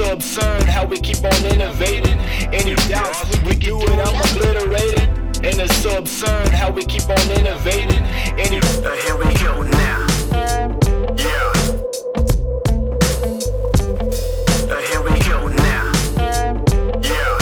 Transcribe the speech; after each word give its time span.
so 0.00 0.12
absurd 0.12 0.62
how 0.62 0.86
we 0.86 0.98
keep 0.98 1.22
on 1.22 1.44
innovating. 1.52 2.18
Any 2.54 2.74
doubts, 2.88 3.20
we 3.44 3.54
do 3.54 3.78
it, 3.82 3.90
I'm 3.90 4.16
obliterated. 4.24 5.08
And 5.44 5.60
it's 5.60 5.76
so 5.76 5.98
absurd 5.98 6.48
how 6.48 6.70
we 6.70 6.84
keep 6.86 7.06
on 7.10 7.26
innovating. 7.38 8.02
Any 8.44 8.60
Uh, 8.80 8.96
here 9.04 9.16
we 9.20 9.28
go 9.44 9.60
now. 9.60 10.00
Yeah. 11.24 11.52
Uh, 14.72 14.80
here 14.88 15.02
we 15.08 15.14
go 15.28 15.38
now. 15.68 15.86
Yeah. 17.10 17.36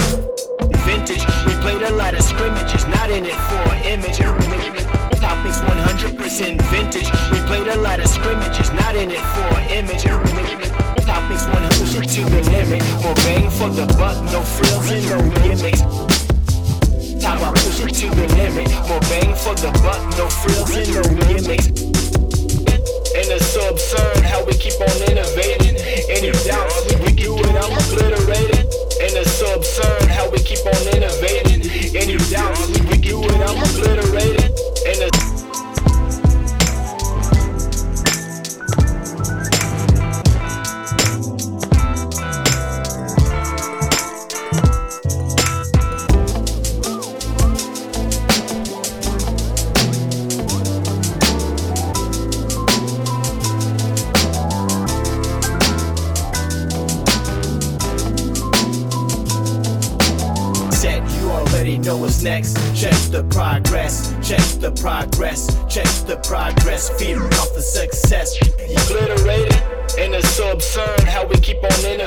vintage, 0.83 1.23
we 1.47 1.53
played 1.63 1.83
a 1.83 1.93
lot 1.95 2.13
of 2.13 2.23
scrimmages, 2.23 2.85
not 2.87 3.09
in 3.09 3.23
it 3.25 3.39
for 3.49 3.63
an 3.73 3.83
image. 3.93 4.17
Topics 5.27 5.59
100% 5.61 6.61
vintage, 6.73 7.09
we 7.31 7.39
played 7.47 7.67
a 7.67 7.77
lot 7.77 8.01
of 8.01 8.07
scrimmages, 8.07 8.69
not 8.73 8.95
in 8.97 9.11
it 9.11 9.23
for 9.33 9.49
an 9.59 9.69
image. 9.79 10.03
Topics 11.05 11.45
100 11.45 11.68
to 11.89 12.23
the 12.23 12.41
limit, 12.51 12.83
more 13.01 13.15
bang 13.15 13.49
for 13.49 13.69
the 13.69 13.85
buck, 13.97 14.23
no 14.31 14.41
frills 14.41 14.91
and 14.91 15.09
no 15.09 15.17
gimmicks. 15.41 15.81
Time 17.21 17.43
I 17.43 17.51
push 17.51 17.79
it 17.79 17.93
to 17.95 18.09
the 18.09 18.27
limit, 18.35 18.69
more 18.87 18.99
bang 19.01 19.33
for 19.35 19.55
the 19.55 19.71
buck, 19.81 20.17
no 20.17 20.29
frills 20.29 20.69
and 20.75 20.93
no 20.93 21.01
gimmicks. 21.25 21.88
Already 61.59 61.77
know 61.77 61.97
what's 61.97 62.23
next. 62.23 62.55
Check 62.73 62.95
the 63.11 63.25
progress, 63.29 64.15
check 64.25 64.39
the 64.61 64.71
progress, 64.71 65.45
check 65.67 65.91
the 66.07 66.15
progress. 66.23 66.89
Feeding 66.97 67.21
off 67.21 67.53
the 67.53 67.61
success. 67.61 68.37
Obliterated, 68.39 69.61
and 69.99 70.15
it's 70.15 70.29
so 70.29 70.53
absurd 70.53 71.01
how 71.01 71.25
we 71.25 71.35
keep 71.35 71.57
on 71.57 71.85
innovating. 71.85 71.98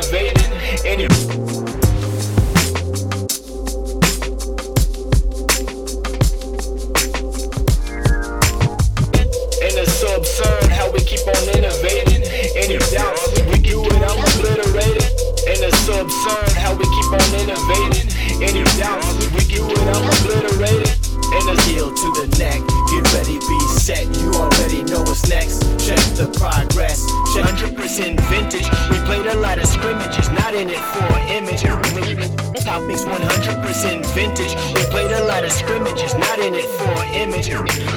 100% 28.17 28.31
vintage. 28.31 28.69
We 28.91 28.97
played 29.07 29.27
a 29.27 29.37
lot 29.39 29.59
of 29.59 29.67
scrimmages, 29.67 30.29
not 30.31 30.55
in 30.55 30.69
it 30.69 30.79
for 30.79 31.09
image. 31.31 31.63
Topics 32.63 33.05
100% 33.05 34.07
vintage. 34.15 34.55
We 34.75 34.83
played 34.91 35.11
a 35.13 35.25
lot 35.25 35.45
of 35.45 35.53
scrimmages, 35.53 36.15
not 36.15 36.39
in 36.39 36.55
it 36.55 36.65
for 36.79 36.93
image. 37.15 37.51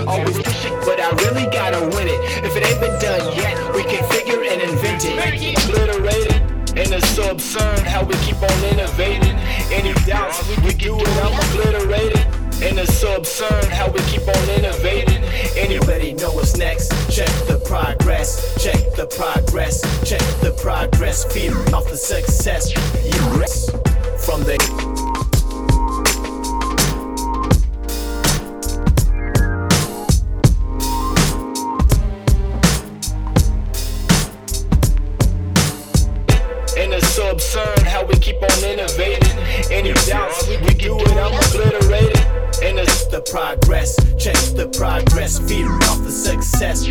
Always 0.07 0.37
push 0.37 0.65
it, 0.65 0.71
but 0.85 0.99
I 0.99 1.09
really 1.23 1.45
gotta 1.51 1.81
win 1.95 2.07
it. 2.07 2.19
If 2.43 2.55
it 2.55 2.65
ain't 2.65 2.79
been 2.79 2.99
done 2.99 3.35
yet, 3.35 3.75
we 3.75 3.83
can 3.83 4.03
figure 4.09 4.43
and 4.43 4.61
invent 4.61 5.05
it. 5.05 5.69
Obliterated. 5.69 6.41
And 6.77 6.91
it's 6.91 7.09
so 7.09 7.31
absurd 7.31 7.79
how 7.79 8.03
we 8.03 8.15
keep 8.15 8.41
on 8.41 8.63
innovating. 8.65 9.35
Any 9.71 9.93
doubts, 10.05 10.45
we 10.61 10.73
do 10.73 10.97
it, 10.99 11.07
I'm 11.23 11.33
obliterated. 11.51 12.25
And 12.63 12.79
it's 12.79 12.93
so 12.93 13.15
absurd 13.15 13.65
how 13.65 13.91
we 13.91 13.99
keep 14.01 14.27
on 14.27 14.49
innovating. 14.49 15.23
Anybody 15.55 16.13
know 16.13 16.31
what's 16.31 16.57
next? 16.57 16.89
Check 17.09 17.29
the 17.47 17.61
progress, 17.65 18.44
the 19.09 19.15
progress, 19.15 19.81
check 20.07 20.21
the 20.41 20.51
progress. 20.61 21.25
Feeding 21.33 21.73
off 21.73 21.89
the 21.89 21.97
success. 21.97 22.71
Yes. 23.03 23.69
From 24.25 24.41
the 24.43 24.55
And 36.77 36.93
it's 36.93 37.07
so 37.09 37.31
absurd 37.31 37.79
how 37.79 38.05
we 38.05 38.15
keep 38.15 38.41
on 38.41 38.63
innovating. 38.63 39.23
Any 39.71 39.93
doubts, 40.05 40.47
we 40.47 40.73
do 40.73 40.97
it, 40.99 41.07
I'm 41.11 41.33
obliterated. 41.33 42.17
And 42.63 42.79
it's 42.79 43.05
the 43.07 43.21
progress, 43.21 43.95
check 44.17 44.35
the 44.55 44.67
progress, 44.75 45.39
feeding 45.39 45.67
off 45.67 45.99
the 46.03 46.11
success. 46.11 46.87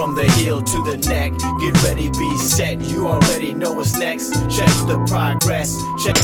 From 0.00 0.14
the 0.14 0.24
heel 0.32 0.62
to 0.62 0.82
the 0.82 0.96
neck, 1.10 1.30
get 1.60 1.82
ready, 1.82 2.08
be 2.08 2.38
set. 2.38 2.80
You 2.80 3.06
already 3.06 3.52
know 3.52 3.72
what's 3.72 3.98
next. 3.98 4.32
Check 4.48 4.66
the 4.88 4.96
progress, 5.06 5.76
check. 6.02 6.16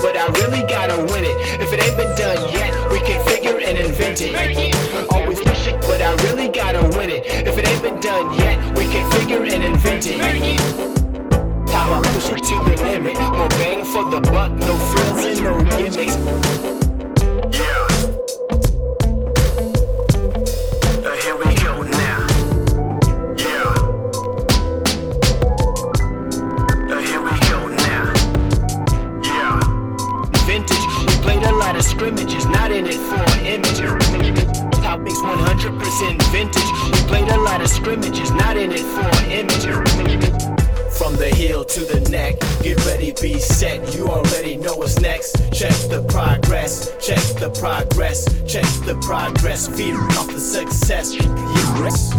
but 0.00 0.16
I 0.16 0.28
really 0.40 0.66
gotta 0.66 0.96
win 1.12 1.24
it. 1.24 1.36
If 1.60 1.74
it 1.74 1.84
ain't 1.84 1.96
been 1.98 2.16
done 2.16 2.50
yet, 2.54 2.90
we 2.90 3.00
can 3.00 3.22
figure 3.26 3.58
and 3.58 3.76
invent 3.76 4.22
it. 4.22 4.83
If 7.26 7.56
it 7.56 7.66
ain't 7.66 7.82
been 7.82 8.00
done 8.00 8.38
yet, 8.38 8.58
we 8.76 8.84
can 8.84 9.10
figure 9.12 9.42
and 9.44 9.64
invent 9.64 10.06
it. 10.06 10.20
How 11.70 11.94
I 11.94 12.02
push 12.12 12.28
it 12.30 12.44
to 12.44 12.54
the 12.64 12.76
limit, 12.84 13.18
more 13.18 13.48
bang 13.48 13.82
for 13.84 14.04
the 14.10 14.20
buck, 14.20 14.52
no 14.52 14.76
frills 14.76 15.24
and 15.24 15.42
no 15.42 15.64
gimmicks. 15.76 16.16
Yeah. 17.56 17.86
Uh, 21.02 21.16
here 21.22 21.36
we 21.36 21.54
go 21.64 21.82
now. 21.82 22.26
Yeah. 23.38 23.72
Uh, 26.90 27.00
here 27.00 27.22
we 27.22 27.34
go 27.48 27.68
now. 27.68 28.12
Yeah. 29.24 29.60
vintage. 30.44 30.86
We 31.06 31.14
played 31.22 31.42
a 31.44 31.52
lot 31.54 31.74
of 31.74 31.84
scrimmages, 31.84 32.46
not 32.46 32.70
in 32.70 32.86
it 32.86 32.94
for 32.94 33.16
an 33.16 33.46
image. 34.94 35.14
Topics 35.14 35.18
100% 35.18 36.22
vintage. 36.32 36.72
We 36.92 37.08
played 37.08 37.28
a 37.28 37.40
lot 37.40 37.60
of 37.60 37.68
scrimmages, 37.68 38.30
not 38.32 38.56
in 38.56 38.72
it 38.72 38.80
for. 38.80 39.14
From 40.94 41.16
the 41.16 41.28
heel 41.28 41.64
to 41.64 41.80
the 41.80 42.08
neck, 42.10 42.38
get 42.62 42.84
ready, 42.86 43.12
be 43.20 43.38
set. 43.38 43.94
You 43.94 44.06
already 44.08 44.56
know 44.56 44.76
what's 44.76 45.00
next. 45.00 45.36
Check 45.52 45.74
the 45.90 46.04
progress, 46.08 46.92
check 47.04 47.22
the 47.40 47.50
progress, 47.50 48.24
check 48.50 48.64
the 48.86 48.96
progress. 49.02 49.68
Feeding 49.68 49.96
off 49.96 50.28
the 50.28 50.40
success. 50.40 51.14
Yes. 51.14 52.12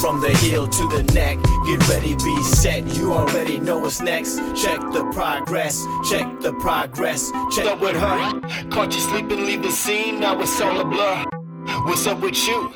From 0.00 0.20
the 0.20 0.30
heel 0.42 0.66
to 0.66 0.88
the 0.88 1.02
neck, 1.14 1.38
get 1.66 1.88
ready, 1.88 2.14
be 2.16 2.42
set. 2.42 2.84
You 2.96 3.12
already 3.12 3.58
know 3.58 3.78
what's 3.78 4.00
next. 4.00 4.36
Check 4.54 4.80
the 4.92 5.08
progress, 5.14 5.84
check 6.10 6.40
the 6.40 6.52
progress. 6.54 7.30
Check 7.54 7.66
up 7.66 7.80
with 7.80 7.96
her. 7.96 8.40
Caught 8.70 8.94
you 8.94 9.00
sleeping, 9.00 9.46
leave 9.46 9.62
the 9.62 9.70
scene. 9.70 10.20
Now 10.20 10.38
it's 10.40 10.60
all 10.60 10.80
a 10.80 10.84
blur. 10.84 11.35
What's 11.84 12.06
up 12.06 12.20
with 12.20 12.46
you? 12.46 12.68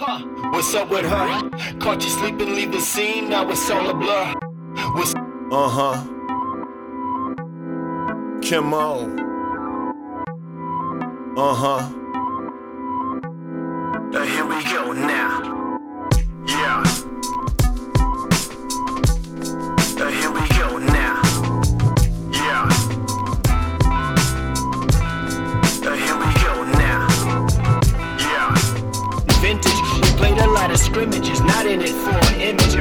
What's 0.50 0.74
up 0.74 0.90
with 0.90 1.06
her? 1.06 1.50
Caught 1.78 2.02
you 2.04 2.10
sleeping, 2.10 2.54
leave 2.54 2.72
the 2.72 2.80
scene. 2.80 3.30
Now 3.30 3.48
it's 3.48 3.70
all 3.70 3.88
a 3.88 3.94
blur. 3.94 4.34
What's 4.94 5.14
Uh 5.14 5.68
huh. 5.68 6.04
Come 8.48 8.74
on. 8.74 9.20
Uh 11.36 11.54
huh. 11.54 11.99
Scrimmages, 30.90 31.40
not 31.42 31.66
in 31.66 31.80
it 31.80 31.94
for 32.02 32.18
an 32.34 32.40
image. 32.40 32.74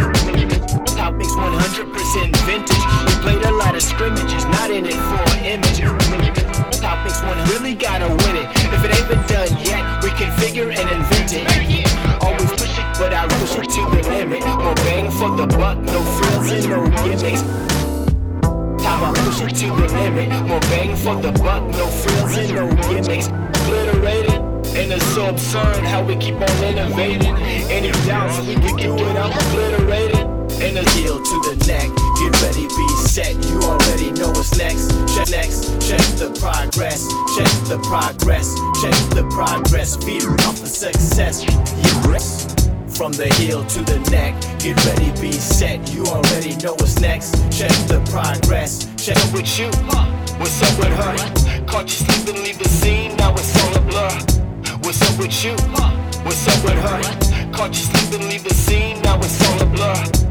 Topics 0.97 1.33
100% 1.37 2.35
vintage. 2.49 2.85
We 3.05 3.13
played 3.21 3.45
a 3.45 3.51
lot 3.51 3.75
of 3.75 3.83
scrimmages, 3.83 4.45
not 4.45 4.71
in 4.71 4.85
it 4.85 4.97
for 5.09 5.21
an 5.37 5.45
image. 5.45 5.79
Topics 6.81 7.21
one 7.21 7.37
really 7.49 7.75
gotta 7.75 8.09
win 8.09 8.35
it. 8.41 8.47
If 8.73 8.83
it 8.83 8.91
ain't 8.97 9.07
been 9.09 9.23
done 9.29 9.53
yet, 9.63 10.03
we 10.03 10.09
can 10.17 10.31
figure 10.39 10.71
and 10.71 10.89
invent 10.89 11.33
it. 11.33 11.45
Always 12.23 12.49
push 12.49 12.79
it, 12.81 12.87
but 12.97 13.13
I 13.13 13.27
push 13.27 13.55
it 13.57 13.69
to 13.77 13.81
the 13.93 14.01
limit. 14.09 14.41
More 14.57 14.75
bang 14.85 15.11
for 15.11 15.29
the 15.37 15.45
buck, 15.45 15.77
no 15.77 16.01
frills 16.17 16.51
and 16.51 16.69
no 16.69 16.89
gimmicks. 17.03 17.43
Time 18.83 19.01
I 19.05 19.13
push 19.23 19.41
it 19.41 19.55
to 19.61 19.67
the 19.69 19.87
limit. 19.93 20.29
More 20.47 20.59
bang 20.71 20.95
for 20.95 21.15
the 21.21 21.31
buck, 21.43 21.63
no 21.77 21.85
frills 21.85 22.37
and 22.37 22.55
no 22.55 22.65
gimmicks. 22.89 23.27
Obliterated. 23.27 24.38
And 24.75 24.91
it's 24.91 25.05
so 25.13 25.27
absurd 25.27 25.83
how 25.83 26.03
we 26.03 26.15
keep 26.15 26.35
on 26.35 26.63
innovating. 26.63 27.35
Any 27.69 27.91
doubts 28.07 28.45
we 28.45 28.55
can 28.55 28.75
do 28.77 28.95
it, 28.95 29.15
I'm 29.17 29.31
obliterated. 29.31 30.25
And 30.61 30.77
a 30.77 30.89
heel 30.91 31.17
to 31.21 31.35
the 31.47 31.55
neck. 31.67 31.89
Get 32.19 32.41
ready, 32.41 32.67
be 32.67 32.87
set. 33.07 33.33
You 33.45 33.59
already 33.61 34.11
know 34.11 34.29
what's 34.29 34.57
next. 34.57 34.91
Check 35.15 35.29
next. 35.29 35.65
Check 35.87 36.03
the 36.19 36.35
progress. 36.39 37.07
Check 37.35 37.51
the 37.67 37.79
progress. 37.87 38.53
Check 38.81 38.93
the 39.15 39.27
progress. 39.31 39.95
Feed 40.03 40.25
off 40.45 40.59
the 40.59 40.67
success. 40.67 41.43
Yes. 41.43 42.53
From 42.97 43.13
the 43.13 43.33
heel 43.35 43.63
to 43.63 43.81
the 43.83 43.99
neck, 44.11 44.35
get 44.59 44.75
ready, 44.85 45.09
be 45.21 45.31
set. 45.31 45.93
You 45.93 46.03
already 46.07 46.57
know 46.57 46.73
what's 46.73 46.99
next. 46.99 47.31
Check 47.57 47.71
the 47.87 48.01
progress. 48.11 48.85
Check 48.97 49.15
it 49.17 49.33
with 49.33 49.57
you. 49.57 49.67
What's 50.37 50.61
up 50.61 50.77
with 50.77 50.93
her? 50.99 51.65
Caught 51.65 51.83
you 51.83 52.05
sleeping, 52.05 52.43
leave 52.43 52.59
the 52.59 52.67
scene. 52.67 53.15
Now 53.15 53.33
it's 53.35 53.55
all 53.63 53.77
a 53.77 53.81
blur. 53.81 54.48
What's 54.89 55.03
up 55.03 55.19
with 55.19 55.45
you? 55.45 55.51
What's 56.23 56.47
up 56.47 56.63
with 56.63 56.73
her? 56.73 57.51
Caught 57.51 57.77
you 57.77 57.83
sleeping, 57.83 58.27
leave 58.27 58.43
the 58.43 58.55
scene. 58.55 58.99
Now 59.03 59.17
it's 59.19 59.39
all 59.47 59.61
a 59.61 59.65
blur. 59.67 60.28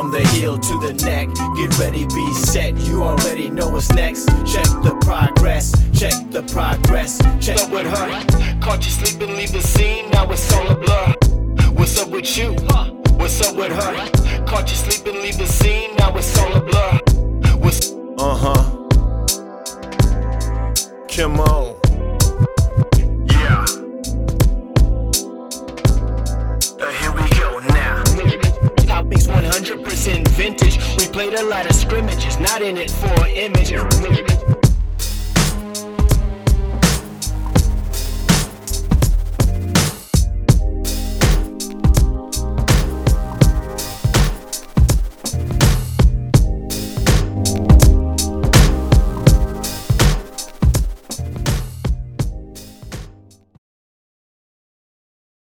From 0.00 0.12
the 0.12 0.26
heel 0.28 0.56
to 0.56 0.78
the 0.78 0.94
neck, 1.04 1.28
get 1.56 1.78
ready, 1.78 2.06
be 2.06 2.32
set. 2.32 2.74
You 2.88 3.02
already 3.02 3.50
know 3.50 3.68
what's 3.68 3.90
next. 3.90 4.28
Check 4.50 4.64
the 4.82 4.98
progress, 5.02 5.72
check 5.92 6.14
the 6.30 6.42
progress, 6.44 7.18
check 7.38 7.58
up 7.60 7.70
with 7.70 7.86
her. 7.86 8.60
Caught 8.62 8.86
you 8.86 8.92
sleeping, 8.92 9.36
leave 9.36 9.52
the 9.52 9.60
scene, 9.60 10.08
now 10.08 10.30
it's 10.30 10.50
all 10.54 10.66
a 10.68 10.74
blur. 10.74 11.14
What's 11.74 12.00
up 12.00 12.08
with 12.08 12.34
you? 12.34 12.52
What's 13.18 13.46
up 13.46 13.54
with 13.54 13.72
her? 13.72 14.46
Caught 14.46 14.70
you 14.70 14.76
sleeping, 14.76 15.20
leave 15.20 15.36
the 15.36 15.46
scene, 15.46 15.94
now 15.96 16.16
it's 16.16 16.38
all 16.38 16.50
a 16.54 16.60
blur. 16.62 16.98
What's 17.58 17.92
Uh 18.16 18.36
huh. 18.42 18.86
Come 21.08 21.40
on. 21.40 21.69
100% 31.10 31.16
vintage. 31.16 31.16
We 31.16 31.30
played 31.30 31.34
a 31.34 31.44
lot 31.44 31.66
of 31.66 31.74
scrimmages, 31.74 32.38
not 32.38 32.62
in 32.62 32.76
it 32.76 32.90
for 32.90 33.26
image. 33.26 34.39